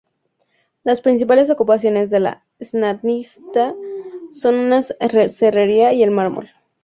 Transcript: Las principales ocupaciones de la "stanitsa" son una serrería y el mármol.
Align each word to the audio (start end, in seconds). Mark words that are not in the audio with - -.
Las 0.83 0.99
principales 0.99 1.51
ocupaciones 1.51 2.09
de 2.09 2.19
la 2.19 2.43
"stanitsa" 2.59 3.75
son 4.31 4.55
una 4.55 4.81
serrería 4.81 5.93
y 5.93 6.01
el 6.01 6.09
mármol. 6.09 6.49